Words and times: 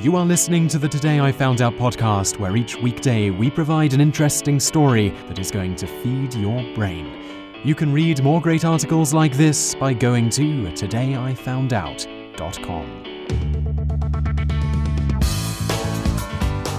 You 0.00 0.16
are 0.16 0.24
listening 0.24 0.66
to 0.68 0.78
the 0.78 0.88
Today 0.88 1.20
I 1.20 1.30
Found 1.30 1.60
Out 1.60 1.74
podcast, 1.74 2.38
where 2.38 2.56
each 2.56 2.74
weekday 2.74 3.28
we 3.28 3.50
provide 3.50 3.92
an 3.92 4.00
interesting 4.00 4.58
story 4.58 5.10
that 5.28 5.38
is 5.38 5.50
going 5.50 5.76
to 5.76 5.86
feed 5.86 6.32
your 6.32 6.64
brain. 6.74 7.22
You 7.64 7.74
can 7.74 7.92
read 7.92 8.22
more 8.22 8.40
great 8.40 8.64
articles 8.64 9.12
like 9.12 9.36
this 9.36 9.74
by 9.74 9.92
going 9.92 10.30
to 10.30 10.42
todayifoundout.com. 10.42 13.04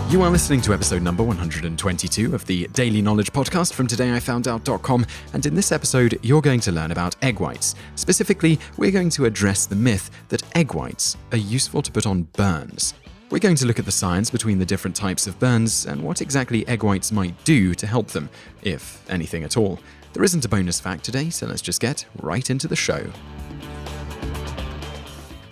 You 0.10 0.24
are 0.24 0.32
listening 0.32 0.62
to 0.62 0.74
episode 0.74 1.04
number 1.04 1.22
122 1.22 2.34
of 2.34 2.44
the 2.48 2.68
Daily 2.70 3.04
Knowledge 3.04 3.32
Podcast 3.32 3.74
from 3.74 3.88
todayifoundout.com, 3.88 5.06
and 5.34 5.46
in 5.46 5.54
this 5.54 5.72
episode, 5.72 6.18
you're 6.24 6.42
going 6.42 6.62
to 6.62 6.72
learn 6.72 6.90
about 6.90 7.16
egg 7.22 7.40
whites. 7.40 7.76
Specifically, 7.94 8.60
we're 8.78 8.90
going 8.90 9.12
to 9.12 9.26
address 9.26 9.68
the 9.68 9.76
myth 9.76 10.10
that 10.30 10.42
egg 10.58 10.74
whites 10.74 11.18
are 11.32 11.38
useful 11.38 11.84
to 11.84 11.92
put 11.92 12.08
on 12.08 12.24
burns. 12.34 12.96
We're 13.32 13.40
going 13.40 13.56
to 13.56 13.66
look 13.66 13.80
at 13.80 13.86
the 13.86 13.94
science 13.94 14.30
between 14.30 14.60
the 14.60 14.66
different 14.66 14.94
types 14.94 15.26
of 15.26 15.40
burns 15.40 15.86
and 15.86 16.04
what 16.04 16.20
exactly 16.20 16.68
egg 16.68 16.84
whites 16.84 17.14
might 17.14 17.42
do 17.46 17.74
to 17.76 17.88
help 17.88 18.08
them, 18.10 18.30
if 18.62 19.10
anything 19.10 19.46
at 19.46 19.56
all. 19.56 19.80
There 20.12 20.26
isn't 20.26 20.44
a 20.44 20.50
bonus 20.50 20.82
fact 20.82 21.06
today, 21.06 21.30
so 21.30 21.48
let's 21.48 21.62
just 21.62 21.80
get 21.80 22.06
right 22.22 22.50
into 22.50 22.68
the 22.68 22.76
show. 22.76 23.10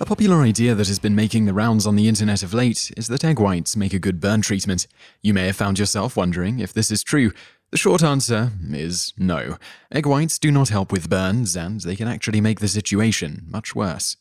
A 0.01 0.05
popular 0.05 0.41
idea 0.41 0.75
that 0.75 0.89
has 0.89 0.99
been 0.99 1.15
making 1.15 1.45
the 1.45 1.53
rounds 1.53 1.87
on 1.87 1.95
the 1.95 2.09
internet 2.09 2.43
of 2.43 2.53
late 2.53 2.91
is 2.97 3.07
that 3.07 3.23
egg 3.23 3.39
whites 3.39 3.77
make 3.77 3.93
a 3.93 3.99
good 3.99 4.19
burn 4.19 4.41
treatment. 4.41 4.85
You 5.21 5.33
may 5.33 5.45
have 5.45 5.55
found 5.55 5.79
yourself 5.79 6.17
wondering 6.17 6.59
if 6.59 6.73
this 6.73 6.91
is 6.91 7.01
true. 7.01 7.31
The 7.71 7.77
short 7.77 8.03
answer 8.03 8.51
is 8.71 9.13
no. 9.17 9.57
Egg 9.89 10.05
whites 10.05 10.37
do 10.37 10.51
not 10.51 10.67
help 10.67 10.91
with 10.91 11.09
burns, 11.09 11.55
and 11.55 11.79
they 11.79 11.95
can 11.95 12.09
actually 12.09 12.41
make 12.41 12.59
the 12.59 12.67
situation 12.67 13.45
much 13.47 13.73
worse. 13.73 14.17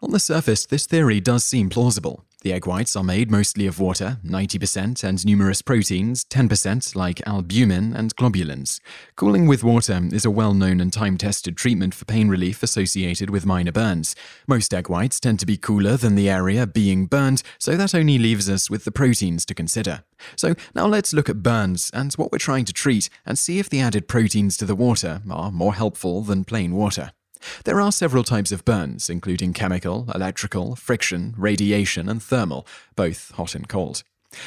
On 0.00 0.12
the 0.12 0.20
surface, 0.20 0.64
this 0.64 0.86
theory 0.86 1.18
does 1.18 1.44
seem 1.44 1.70
plausible. 1.70 2.24
The 2.42 2.54
egg 2.54 2.66
whites 2.66 2.96
are 2.96 3.04
made 3.04 3.30
mostly 3.30 3.66
of 3.66 3.78
water, 3.78 4.18
90%, 4.24 5.04
and 5.04 5.26
numerous 5.26 5.60
proteins, 5.60 6.24
10%, 6.24 6.96
like 6.96 7.20
albumin 7.26 7.94
and 7.94 8.16
globulins. 8.16 8.80
Cooling 9.14 9.46
with 9.46 9.62
water 9.62 10.00
is 10.10 10.24
a 10.24 10.30
well 10.30 10.54
known 10.54 10.80
and 10.80 10.90
time 10.90 11.18
tested 11.18 11.54
treatment 11.54 11.92
for 11.94 12.06
pain 12.06 12.30
relief 12.30 12.62
associated 12.62 13.28
with 13.28 13.44
minor 13.44 13.72
burns. 13.72 14.16
Most 14.46 14.72
egg 14.72 14.88
whites 14.88 15.20
tend 15.20 15.38
to 15.40 15.46
be 15.46 15.58
cooler 15.58 15.98
than 15.98 16.14
the 16.14 16.30
area 16.30 16.66
being 16.66 17.04
burned, 17.04 17.42
so 17.58 17.76
that 17.76 17.94
only 17.94 18.16
leaves 18.16 18.48
us 18.48 18.70
with 18.70 18.84
the 18.84 18.92
proteins 18.92 19.44
to 19.44 19.54
consider. 19.54 20.04
So 20.34 20.54
now 20.74 20.86
let's 20.86 21.12
look 21.12 21.28
at 21.28 21.42
burns 21.42 21.90
and 21.92 22.14
what 22.14 22.32
we're 22.32 22.38
trying 22.38 22.64
to 22.64 22.72
treat 22.72 23.10
and 23.26 23.38
see 23.38 23.58
if 23.58 23.68
the 23.68 23.80
added 23.80 24.08
proteins 24.08 24.56
to 24.58 24.64
the 24.64 24.74
water 24.74 25.20
are 25.30 25.52
more 25.52 25.74
helpful 25.74 26.22
than 26.22 26.44
plain 26.44 26.74
water. 26.74 27.12
There 27.64 27.80
are 27.80 27.92
several 27.92 28.24
types 28.24 28.52
of 28.52 28.64
burns, 28.64 29.10
including 29.10 29.52
chemical, 29.52 30.10
electrical, 30.14 30.76
friction, 30.76 31.34
radiation, 31.36 32.08
and 32.08 32.22
thermal, 32.22 32.66
both 32.96 33.30
hot 33.32 33.54
and 33.54 33.68
cold. 33.68 34.02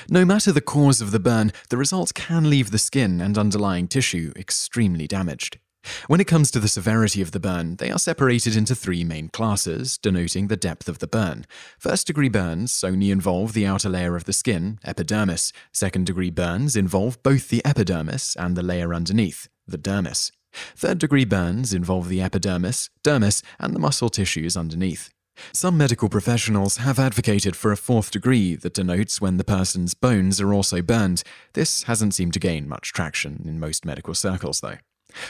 No 0.10 0.24
matter 0.26 0.52
the 0.52 0.62
cause 0.62 1.02
of 1.02 1.12
the 1.12 1.20
burn, 1.20 1.52
the 1.70 1.78
result 1.78 2.14
can 2.14 2.50
leave 2.50 2.72
the 2.72 2.78
skin 2.78 3.20
and 3.20 3.38
underlying 3.38 3.88
tissue 3.88 4.32
extremely 4.36 5.08
damaged. 5.08 5.60
When 6.08 6.22
it 6.22 6.28
comes 6.28 6.50
to 6.52 6.62
the 6.62 6.70
severity 6.70 7.22
of 7.22 7.32
the 7.32 7.42
burn, 7.42 7.76
they 7.76 7.92
are 7.92 8.00
separated 8.00 8.56
into 8.56 8.74
three 8.74 9.04
main 9.04 9.28
classes, 9.28 9.98
denoting 9.98 10.48
the 10.48 10.56
depth 10.56 10.88
of 10.88 11.00
the 11.00 11.08
burn. 11.08 11.46
First 11.78 12.08
degree 12.08 12.30
burns 12.30 12.84
only 12.84 13.12
involve 13.12 13.52
the 13.52 13.66
outer 13.66 13.90
layer 13.90 14.16
of 14.16 14.24
the 14.24 14.32
skin, 14.32 14.80
epidermis. 14.86 15.52
Second 15.74 16.06
degree 16.06 16.32
burns 16.32 16.78
involve 16.78 17.22
both 17.22 17.50
the 17.50 17.66
epidermis 17.66 18.36
and 18.38 18.56
the 18.56 18.64
layer 18.64 18.94
underneath, 18.94 19.50
the 19.68 19.78
dermis. 19.78 20.32
Third 20.76 21.00
degree 21.00 21.26
burns 21.26 21.74
involve 21.74 22.10
the 22.10 22.22
epidermis, 22.22 22.90
dermis, 23.04 23.44
and 23.60 23.74
the 23.74 23.80
muscle 23.80 24.10
tissues 24.10 24.56
underneath. 24.56 25.10
Some 25.52 25.78
medical 25.78 26.10
professionals 26.10 26.78
have 26.78 27.00
advocated 27.00 27.56
for 27.56 27.72
a 27.72 27.78
fourth 27.78 28.12
degree 28.12 28.56
that 28.56 28.76
denotes 28.76 29.20
when 29.20 29.38
the 29.38 29.44
person's 29.44 29.94
bones 29.94 30.40
are 30.40 30.54
also 30.54 30.82
burned. 30.82 31.24
This 31.54 31.84
hasn't 31.84 32.14
seemed 32.14 32.34
to 32.34 32.40
gain 32.40 32.68
much 32.68 32.94
traction 32.94 33.44
in 33.46 33.60
most 33.60 33.86
medical 33.86 34.14
circles, 34.14 34.62
though. 34.62 34.78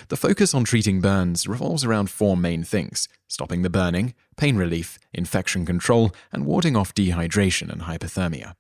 The 0.09 0.17
focus 0.17 0.53
on 0.53 0.63
treating 0.63 1.01
burns 1.01 1.47
revolves 1.47 1.83
around 1.83 2.09
four 2.09 2.37
main 2.37 2.63
things 2.63 3.07
stopping 3.27 3.63
the 3.63 3.69
burning, 3.69 4.13
pain 4.37 4.55
relief, 4.57 4.99
infection 5.11 5.65
control, 5.65 6.13
and 6.31 6.45
warding 6.45 6.75
off 6.75 6.93
dehydration 6.93 7.71
and 7.71 7.81
hypothermia. 7.81 8.53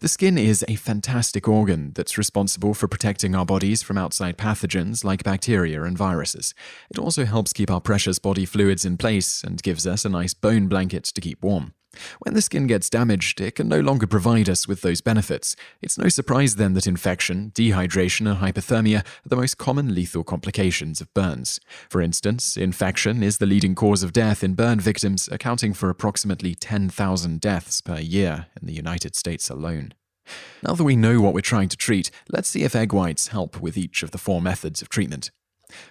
The 0.00 0.08
skin 0.08 0.38
is 0.38 0.64
a 0.68 0.76
fantastic 0.76 1.48
organ 1.48 1.92
that's 1.94 2.18
responsible 2.18 2.74
for 2.74 2.88
protecting 2.88 3.34
our 3.34 3.44
bodies 3.44 3.82
from 3.82 3.98
outside 3.98 4.38
pathogens 4.38 5.04
like 5.04 5.24
bacteria 5.24 5.82
and 5.82 5.98
viruses. 5.98 6.54
It 6.90 6.98
also 6.98 7.24
helps 7.24 7.52
keep 7.52 7.70
our 7.70 7.80
precious 7.80 8.18
body 8.18 8.44
fluids 8.44 8.84
in 8.84 8.96
place 8.96 9.42
and 9.42 9.62
gives 9.62 9.86
us 9.86 10.04
a 10.04 10.08
nice 10.08 10.34
bone 10.34 10.68
blanket 10.68 11.04
to 11.04 11.20
keep 11.20 11.42
warm. 11.42 11.74
When 12.20 12.34
the 12.34 12.42
skin 12.42 12.66
gets 12.66 12.90
damaged, 12.90 13.40
it 13.40 13.56
can 13.56 13.68
no 13.68 13.80
longer 13.80 14.06
provide 14.06 14.48
us 14.48 14.66
with 14.66 14.82
those 14.82 15.00
benefits. 15.00 15.56
It's 15.80 15.98
no 15.98 16.08
surprise 16.08 16.56
then 16.56 16.74
that 16.74 16.86
infection, 16.86 17.52
dehydration, 17.54 18.28
and 18.30 18.38
hypothermia 18.38 19.00
are 19.00 19.28
the 19.28 19.36
most 19.36 19.58
common 19.58 19.94
lethal 19.94 20.24
complications 20.24 21.00
of 21.00 21.12
burns. 21.14 21.60
For 21.88 22.00
instance, 22.00 22.56
infection 22.56 23.22
is 23.22 23.38
the 23.38 23.46
leading 23.46 23.74
cause 23.74 24.02
of 24.02 24.12
death 24.12 24.42
in 24.44 24.54
burn 24.54 24.80
victims, 24.80 25.28
accounting 25.30 25.74
for 25.74 25.90
approximately 25.90 26.54
10,000 26.54 27.40
deaths 27.40 27.80
per 27.80 27.98
year 27.98 28.46
in 28.60 28.66
the 28.66 28.74
United 28.74 29.14
States 29.14 29.50
alone. 29.50 29.94
Now 30.62 30.74
that 30.74 30.84
we 30.84 30.96
know 30.96 31.20
what 31.20 31.34
we're 31.34 31.40
trying 31.40 31.68
to 31.68 31.76
treat, 31.76 32.10
let's 32.30 32.48
see 32.48 32.62
if 32.62 32.74
egg 32.74 32.92
whites 32.92 33.28
help 33.28 33.60
with 33.60 33.76
each 33.76 34.02
of 34.02 34.10
the 34.10 34.18
four 34.18 34.40
methods 34.40 34.80
of 34.82 34.88
treatment. 34.88 35.30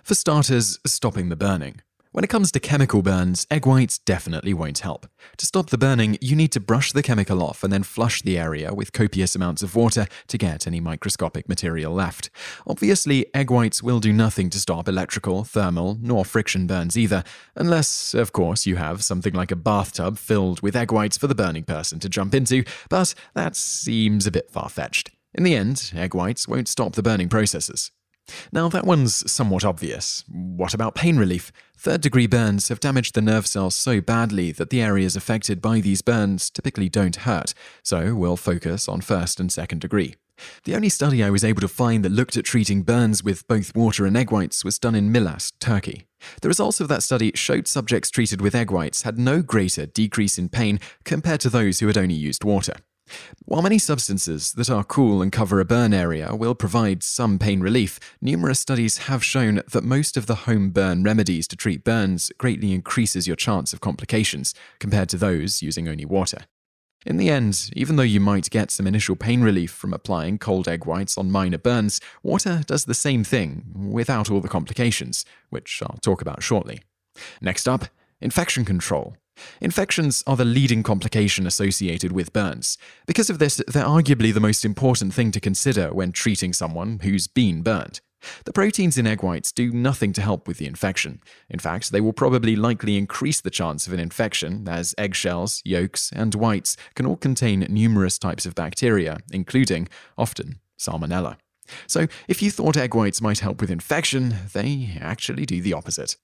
For 0.03 0.15
starters, 0.15 0.79
stopping 0.85 1.29
the 1.29 1.35
burning. 1.35 1.81
When 2.13 2.23
it 2.23 2.29
comes 2.29 2.51
to 2.51 2.59
chemical 2.59 3.01
burns, 3.01 3.47
egg 3.49 3.65
whites 3.65 3.97
definitely 3.97 4.53
won't 4.53 4.77
help. 4.77 5.07
To 5.37 5.47
stop 5.47 5.71
the 5.71 5.79
burning, 5.79 6.19
you 6.21 6.35
need 6.35 6.51
to 6.51 6.59
brush 6.59 6.91
the 6.91 7.01
chemical 7.01 7.41
off 7.41 7.63
and 7.63 7.73
then 7.73 7.81
flush 7.81 8.21
the 8.21 8.37
area 8.37 8.71
with 8.71 8.93
copious 8.93 9.35
amounts 9.35 9.63
of 9.63 9.75
water 9.75 10.05
to 10.27 10.37
get 10.37 10.67
any 10.67 10.79
microscopic 10.79 11.49
material 11.49 11.91
left. 11.91 12.29
Obviously, 12.67 13.25
egg 13.33 13.49
whites 13.49 13.81
will 13.81 13.99
do 13.99 14.13
nothing 14.13 14.51
to 14.51 14.59
stop 14.59 14.87
electrical, 14.87 15.43
thermal, 15.43 15.97
nor 16.03 16.23
friction 16.23 16.67
burns 16.67 16.95
either, 16.95 17.23
unless, 17.55 18.13
of 18.13 18.31
course, 18.31 18.67
you 18.67 18.75
have 18.75 19.03
something 19.03 19.33
like 19.33 19.49
a 19.49 19.55
bathtub 19.55 20.19
filled 20.19 20.61
with 20.61 20.75
egg 20.75 20.91
whites 20.91 21.17
for 21.17 21.25
the 21.25 21.33
burning 21.33 21.63
person 21.63 21.97
to 21.97 22.09
jump 22.09 22.35
into, 22.35 22.63
but 22.89 23.15
that 23.33 23.55
seems 23.55 24.27
a 24.27 24.31
bit 24.31 24.51
far 24.51 24.69
fetched. 24.69 25.09
In 25.33 25.41
the 25.41 25.55
end, 25.55 25.91
egg 25.95 26.13
whites 26.13 26.47
won't 26.47 26.67
stop 26.67 26.93
the 26.93 27.01
burning 27.01 27.27
processes. 27.27 27.89
Now, 28.51 28.69
that 28.69 28.85
one's 28.85 29.29
somewhat 29.31 29.65
obvious. 29.65 30.23
What 30.29 30.73
about 30.73 30.95
pain 30.95 31.17
relief? 31.17 31.51
Third 31.77 32.01
degree 32.01 32.27
burns 32.27 32.69
have 32.69 32.79
damaged 32.79 33.15
the 33.15 33.21
nerve 33.21 33.47
cells 33.47 33.75
so 33.75 33.99
badly 33.99 34.51
that 34.53 34.69
the 34.69 34.81
areas 34.81 35.15
affected 35.15 35.61
by 35.61 35.81
these 35.81 36.01
burns 36.01 36.49
typically 36.49 36.89
don't 36.89 37.17
hurt, 37.17 37.53
so 37.83 38.15
we'll 38.15 38.37
focus 38.37 38.87
on 38.87 39.01
first 39.01 39.39
and 39.39 39.51
second 39.51 39.81
degree. 39.81 40.15
The 40.63 40.75
only 40.75 40.89
study 40.89 41.23
I 41.23 41.29
was 41.29 41.43
able 41.43 41.61
to 41.61 41.67
find 41.67 42.03
that 42.03 42.11
looked 42.11 42.37
at 42.37 42.45
treating 42.45 42.83
burns 42.83 43.23
with 43.23 43.47
both 43.47 43.75
water 43.75 44.05
and 44.05 44.17
egg 44.17 44.31
whites 44.31 44.65
was 44.65 44.79
done 44.79 44.95
in 44.95 45.11
Milas, 45.11 45.51
Turkey. 45.59 46.07
The 46.41 46.47
results 46.47 46.79
of 46.79 46.87
that 46.87 47.03
study 47.03 47.31
showed 47.35 47.67
subjects 47.67 48.09
treated 48.09 48.41
with 48.41 48.55
egg 48.55 48.71
whites 48.71 49.03
had 49.03 49.19
no 49.19 49.41
greater 49.41 49.85
decrease 49.85 50.37
in 50.37 50.49
pain 50.49 50.79
compared 51.03 51.41
to 51.41 51.49
those 51.49 51.79
who 51.79 51.87
had 51.87 51.97
only 51.97 52.15
used 52.15 52.43
water. 52.43 52.75
While 53.45 53.61
many 53.61 53.77
substances 53.77 54.53
that 54.53 54.69
are 54.69 54.83
cool 54.83 55.21
and 55.21 55.31
cover 55.31 55.59
a 55.59 55.65
burn 55.65 55.93
area 55.93 56.33
will 56.35 56.55
provide 56.55 57.03
some 57.03 57.37
pain 57.37 57.59
relief, 57.59 57.99
numerous 58.21 58.59
studies 58.59 58.99
have 59.09 59.23
shown 59.23 59.61
that 59.71 59.83
most 59.83 60.17
of 60.17 60.25
the 60.25 60.35
home 60.35 60.71
burn 60.71 61.03
remedies 61.03 61.47
to 61.49 61.55
treat 61.55 61.83
burns 61.83 62.31
greatly 62.37 62.73
increases 62.73 63.27
your 63.27 63.35
chance 63.35 63.73
of 63.73 63.81
complications 63.81 64.53
compared 64.79 65.09
to 65.09 65.17
those 65.17 65.61
using 65.61 65.87
only 65.87 66.05
water. 66.05 66.45
In 67.05 67.17
the 67.17 67.29
end, 67.29 67.69
even 67.75 67.97
though 67.97 68.03
you 68.03 68.21
might 68.21 68.49
get 68.49 68.71
some 68.71 68.87
initial 68.87 69.17
pain 69.17 69.41
relief 69.41 69.71
from 69.71 69.93
applying 69.93 70.37
cold 70.37 70.69
egg 70.69 70.85
whites 70.85 71.17
on 71.17 71.29
minor 71.29 71.57
burns, 71.57 71.99
water 72.23 72.63
does 72.65 72.85
the 72.85 72.93
same 72.93 73.25
thing 73.25 73.65
without 73.75 74.31
all 74.31 74.39
the 74.39 74.47
complications, 74.47 75.25
which 75.49 75.81
I'll 75.83 75.99
talk 76.01 76.21
about 76.21 76.41
shortly. 76.41 76.81
Next 77.41 77.67
up, 77.67 77.85
infection 78.21 78.63
control. 78.63 79.17
Infections 79.61 80.23
are 80.27 80.35
the 80.35 80.45
leading 80.45 80.83
complication 80.83 81.47
associated 81.47 82.11
with 82.11 82.33
burns. 82.33 82.77
Because 83.05 83.29
of 83.29 83.39
this, 83.39 83.61
they're 83.67 83.83
arguably 83.83 84.33
the 84.33 84.39
most 84.39 84.65
important 84.65 85.13
thing 85.13 85.31
to 85.31 85.39
consider 85.39 85.93
when 85.93 86.11
treating 86.11 86.53
someone 86.53 86.99
who's 87.01 87.27
been 87.27 87.61
burned. 87.61 88.01
The 88.45 88.53
proteins 88.53 88.97
in 88.97 89.07
egg 89.07 89.21
whites 89.21 89.51
do 89.51 89.71
nothing 89.71 90.13
to 90.13 90.21
help 90.21 90.47
with 90.47 90.57
the 90.57 90.65
infection. 90.65 91.21
In 91.49 91.59
fact, 91.59 91.91
they 91.91 92.01
will 92.01 92.13
probably 92.13 92.55
likely 92.55 92.97
increase 92.97 93.41
the 93.41 93.49
chance 93.49 93.85
of 93.85 93.93
an 93.93 93.99
infection, 93.99 94.67
as 94.67 94.95
eggshells, 94.97 95.61
yolks, 95.65 96.11
and 96.13 96.33
whites 96.33 96.77
can 96.95 97.05
all 97.05 97.17
contain 97.17 97.65
numerous 97.69 98.17
types 98.17 98.45
of 98.45 98.55
bacteria, 98.55 99.17
including, 99.31 99.89
often, 100.17 100.59
salmonella. 100.77 101.37
So, 101.87 102.07
if 102.27 102.41
you 102.41 102.51
thought 102.51 102.77
egg 102.77 102.93
whites 102.93 103.21
might 103.21 103.39
help 103.39 103.61
with 103.61 103.71
infection, 103.71 104.35
they 104.53 104.97
actually 104.99 105.45
do 105.45 105.61
the 105.61 105.73
opposite. 105.73 106.17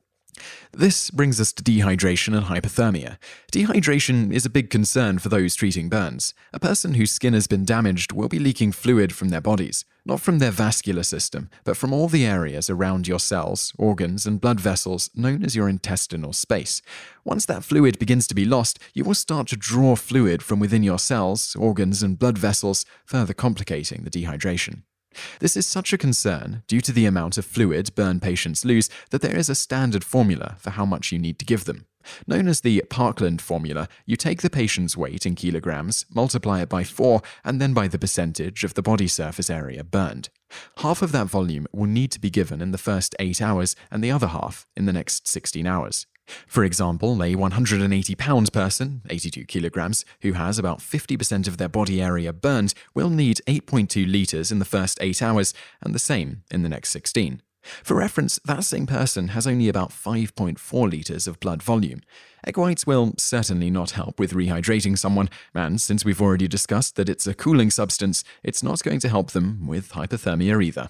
This 0.72 1.10
brings 1.10 1.40
us 1.40 1.52
to 1.54 1.64
dehydration 1.64 2.36
and 2.36 2.46
hypothermia. 2.48 3.18
Dehydration 3.52 4.32
is 4.32 4.46
a 4.46 4.50
big 4.50 4.70
concern 4.70 5.20
for 5.20 5.30
those 5.30 5.56
treating 5.56 5.90
burns. 5.90 6.34
A 6.54 6.60
person 6.60 6.94
whose 6.94 7.12
skin 7.12 7.34
has 7.34 7.48
been 7.48 7.66
damaged 7.66 8.12
will 8.12 8.30
be 8.30 8.40
leaking 8.40 8.72
fluid 8.72 9.14
from 9.14 9.30
their 9.30 9.42
bodies, 9.42 9.86
not 10.06 10.22
from 10.22 10.40
their 10.40 10.52
vascular 10.52 11.04
system, 11.04 11.50
but 11.64 11.78
from 11.78 11.94
all 11.94 12.08
the 12.08 12.26
areas 12.26 12.70
around 12.70 13.08
your 13.08 13.20
cells, 13.20 13.74
organs, 13.78 14.26
and 14.26 14.42
blood 14.42 14.60
vessels 14.60 15.10
known 15.16 15.44
as 15.44 15.56
your 15.56 15.70
intestinal 15.70 16.34
space. 16.34 16.82
Once 17.24 17.46
that 17.46 17.64
fluid 17.64 18.00
begins 18.00 18.28
to 18.28 18.36
be 18.36 18.46
lost, 18.46 18.80
you 18.94 19.04
will 19.04 19.14
start 19.14 19.48
to 19.48 19.56
draw 19.56 19.96
fluid 19.96 20.42
from 20.42 20.60
within 20.60 20.84
your 20.84 21.00
cells, 21.00 21.56
organs, 21.56 22.02
and 22.04 22.20
blood 22.20 22.38
vessels, 22.38 22.86
further 23.06 23.34
complicating 23.34 24.04
the 24.04 24.10
dehydration. 24.10 24.84
This 25.40 25.58
is 25.58 25.66
such 25.66 25.94
a 25.94 25.98
concern 25.98 26.64
due 26.68 26.82
to 26.82 26.92
the 26.92 27.06
amount 27.06 27.38
of 27.38 27.46
fluid 27.46 27.94
burn 27.96 28.20
patients 28.20 28.66
lose 28.66 28.90
that 29.12 29.22
there 29.22 29.36
is 29.36 29.50
a 29.50 29.56
standard 29.56 30.04
formula 30.04 30.56
for 30.60 30.72
how 30.72 30.86
much 30.86 31.12
you 31.12 31.20
need 31.20 31.40
to 31.40 31.46
give 31.46 31.66
them. 31.66 31.86
Known 32.26 32.48
as 32.48 32.62
the 32.62 32.84
Parkland 32.90 33.42
formula, 33.42 33.88
you 34.06 34.16
take 34.16 34.42
the 34.42 34.50
patient's 34.50 34.98
weight 34.98 35.26
in 35.26 35.36
kilograms, 35.36 36.06
multiply 36.14 36.62
it 36.62 36.70
by 36.70 36.84
4, 36.84 37.22
and 37.44 37.62
then 37.62 37.74
by 37.74 37.88
the 37.88 38.00
percentage 38.00 38.64
of 38.64 38.74
the 38.74 38.82
body 38.82 39.08
surface 39.08 39.50
area 39.50 39.84
burned. 39.84 40.30
Half 40.78 41.02
of 41.02 41.12
that 41.12 41.28
volume 41.28 41.68
will 41.72 41.88
need 41.88 42.12
to 42.12 42.20
be 42.20 42.30
given 42.30 42.62
in 42.62 42.72
the 42.72 42.78
first 42.78 43.16
8 43.20 43.42
hours, 43.42 43.76
and 43.92 44.04
the 44.04 44.12
other 44.12 44.28
half 44.28 44.66
in 44.76 44.86
the 44.86 44.94
next 44.94 45.28
16 45.28 45.68
hours. 45.68 46.08
For 46.48 46.64
example, 46.64 47.24
a 47.24 47.36
180 47.36 48.16
pound 48.16 48.54
person, 48.54 49.02
82 49.10 49.46
kilograms, 49.46 50.06
who 50.22 50.34
has 50.34 50.58
about 50.60 50.80
50% 50.80 51.48
of 51.48 51.58
their 51.58 51.70
body 51.70 52.02
area 52.02 52.34
burned 52.34 52.74
will 52.94 53.10
need 53.10 53.42
8.2 53.48 54.12
litres 54.12 54.52
in 54.52 54.60
the 54.60 54.66
first 54.66 54.98
8 55.02 55.22
hours 55.22 55.54
and 55.82 55.94
the 55.94 56.00
same 56.00 56.44
in 56.52 56.64
the 56.64 56.70
next 56.70 56.90
16. 56.90 57.42
For 57.84 57.96
reference, 57.96 58.40
that 58.46 58.64
same 58.64 58.88
person 58.88 59.30
has 59.30 59.46
only 59.46 59.68
about 59.68 59.92
5.4 59.92 60.92
litres 60.92 61.28
of 61.28 61.40
blood 61.40 61.62
volume. 61.62 62.02
Egg 62.46 62.58
whites 62.58 62.88
will 62.88 63.14
certainly 63.18 63.70
not 63.70 63.92
help 63.92 64.20
with 64.20 64.34
rehydrating 64.34 64.98
someone, 64.98 65.30
and 65.54 65.80
since 65.82 66.06
we've 66.06 66.22
already 66.22 66.48
discussed 66.48 66.96
that 66.96 67.10
it's 67.10 67.28
a 67.28 67.34
cooling 67.34 67.70
substance, 67.70 68.24
it's 68.44 68.64
not 68.64 68.82
going 68.82 69.00
to 69.02 69.10
help 69.10 69.32
them 69.32 69.68
with 69.68 69.92
hypothermia 69.92 70.64
either. 70.64 70.90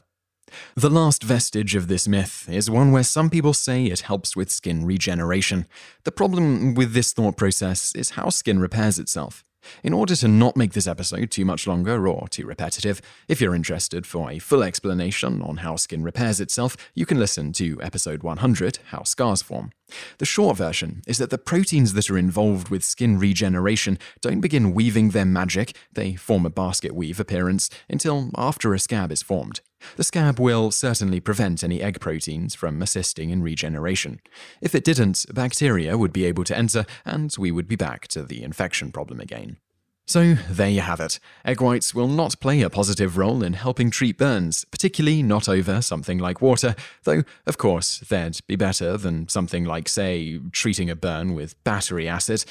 The 0.75 0.90
last 0.90 1.24
vestige 1.24 1.75
of 1.75 1.88
this 1.88 2.07
myth 2.07 2.48
is 2.50 2.69
one 2.69 2.92
where 2.92 3.04
some 3.04 3.30
people 3.30 3.54
say 3.54 3.86
it 3.86 4.01
helps 4.01 4.36
with 4.36 4.51
skin 4.51 4.86
regeneration. 4.86 5.68
The 6.04 6.12
problem 6.12 6.74
with 6.74 6.94
this 6.94 7.13
thought 7.13 7.38
process 7.38 7.94
is 7.96 8.12
how 8.12 8.30
skin 8.30 8.60
repairs 8.60 9.00
itself. 9.00 9.44
In 9.84 9.94
order 9.94 10.16
to 10.16 10.28
not 10.28 10.56
make 10.56 10.74
this 10.74 10.88
episode 10.88 11.31
too 11.31 11.46
much 11.46 11.68
longer 11.68 12.07
or 12.07 12.28
too 12.28 12.46
repetitive, 12.46 13.01
if 13.28 13.42
you're 13.42 13.56
interested 13.56 14.06
for 14.06 14.31
a 14.31 14.40
full 14.40 14.63
explanation 14.63 15.42
on 15.42 15.57
how 15.57 15.75
skin 15.75 16.04
repairs 16.04 16.40
itself, 16.40 16.78
you 16.95 17.06
can 17.06 17.19
listen 17.19 17.52
to 17.54 17.80
episode 17.81 18.24
100, 18.24 18.80
How 18.88 19.04
Scars 19.04 19.42
Form. 19.42 19.72
The 20.18 20.25
short 20.25 20.57
version 20.57 21.02
is 21.07 21.18
that 21.18 21.30
the 21.30 21.38
proteins 21.38 21.94
that 21.94 22.10
are 22.10 22.18
involved 22.18 22.69
with 22.69 22.84
skin 22.84 23.19
regeneration 23.19 23.98
don't 24.22 24.42
begin 24.42 24.74
weaving 24.74 25.10
their 25.10 25.25
magic, 25.25 25.75
they 25.92 26.16
form 26.16 26.45
a 26.45 26.50
basket 26.50 26.94
weave 26.94 27.19
appearance, 27.19 27.69
until 27.90 28.30
after 28.36 28.74
a 28.74 28.80
scab 28.80 29.12
is 29.12 29.22
formed. 29.22 29.62
The 29.96 30.04
scab 30.04 30.40
will 30.40 30.72
certainly 30.72 31.20
prevent 31.20 31.64
any 31.64 31.81
egg 31.81 32.00
proteins 32.00 32.56
from 32.56 32.81
assisting 32.81 33.30
in 33.30 33.42
regeneration. 33.42 34.20
If 34.62 34.76
it 34.76 34.84
didn't, 34.84 35.26
bacteria 35.34 35.98
would 35.98 36.14
be 36.14 36.26
able 36.26 36.44
to 36.46 36.58
enter, 36.58 36.86
and 37.06 37.34
we 37.38 37.52
would 37.52 37.68
be 37.68 37.76
back 37.76 38.08
to 38.10 38.24
the 38.24 38.44
infection 38.44 38.92
problem 38.92 39.20
again. 39.20 39.58
So, 40.10 40.34
there 40.50 40.70
you 40.70 40.81
have 40.81 41.00
it. 41.00 41.20
Egg 41.46 41.62
whites 41.62 41.94
will 41.94 42.08
not 42.08 42.40
play 42.40 42.64
a 42.64 42.70
positive 42.72 43.16
role 43.16 43.44
in 43.44 43.54
helping 43.54 43.92
treat 43.92 44.18
burns, 44.18 44.66
particularly 44.66 45.22
not 45.22 45.48
over 45.48 45.84
something 45.84 46.18
like 46.18 46.42
water, 46.42 46.76
though, 47.04 47.22
of 47.46 47.60
course, 47.60 48.00
they'd 48.00 48.40
be 48.48 48.56
better 48.56 48.98
than 48.98 49.28
something 49.28 49.66
like, 49.66 49.88
say, 49.88 50.40
treating 50.52 50.90
a 50.90 50.96
burn 50.96 51.36
with 51.36 51.64
battery 51.64 52.08
acid. 52.08 52.44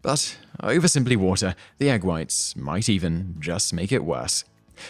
But 0.00 0.38
over 0.62 0.88
simply 0.88 1.16
water, 1.16 1.54
the 1.76 1.90
egg 1.90 2.04
whites 2.04 2.56
might 2.56 2.88
even 2.88 3.36
just 3.38 3.74
make 3.74 3.92
it 3.92 4.02
worse. 4.02 4.44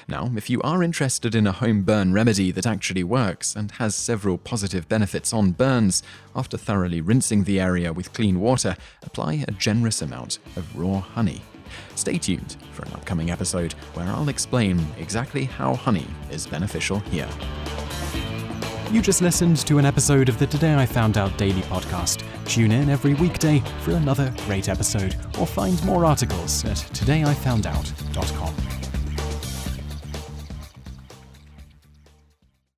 Now, 0.09 0.31
if 0.37 0.51
you 0.51 0.61
are 0.63 0.83
interested 0.83 1.35
in 1.35 1.47
a 1.47 1.53
home 1.53 1.83
burn 1.83 2.13
remedy 2.13 2.51
that 2.53 2.67
actually 2.67 3.05
works 3.05 3.55
and 3.55 3.71
has 3.73 3.95
several 3.95 4.39
positive 4.39 4.89
benefits 4.89 5.33
on 5.33 5.53
burns, 5.53 6.03
after 6.35 6.57
thoroughly 6.57 7.01
rinsing 7.01 7.45
the 7.45 7.61
area 7.61 7.93
with 7.93 8.13
clean 8.13 8.41
water, 8.41 8.77
apply 9.03 9.45
a 9.47 9.53
generous 9.53 10.03
amount 10.03 10.39
of 10.57 10.77
raw 10.77 11.01
honey. 11.01 11.43
Stay 11.95 12.19
tuned 12.19 12.57
for 12.73 12.85
an 12.85 12.93
upcoming 12.93 13.31
episode 13.31 13.73
where 13.95 14.07
I'll 14.07 14.29
explain 14.29 14.85
exactly 14.99 15.45
how 15.45 15.75
honey 15.75 16.07
is 16.31 16.47
beneficial 16.47 17.01
here. 17.01 17.29
You 18.91 19.03
just 19.03 19.23
listened 19.23 19.57
to 19.67 19.79
an 19.79 19.87
episode 19.87 20.29
of 20.29 20.39
the 20.39 20.47
Today 20.47 20.75
I 20.75 20.87
Found 20.87 21.19
Out 21.19 21.37
Daily 21.37 21.63
podcast. 21.63 22.25
Tune 22.47 22.71
in 22.71 22.89
every 22.89 23.15
weekday 23.15 23.61
for 23.81 23.93
another 23.93 24.33
great 24.47 24.69
episode 24.69 25.17
or 25.41 25.47
find 25.47 25.83
more 25.85 26.05
articles 26.05 26.65
at 26.65 26.77
todayifoundout.com. 26.77 28.84